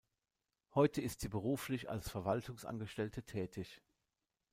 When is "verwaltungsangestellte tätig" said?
2.09-3.83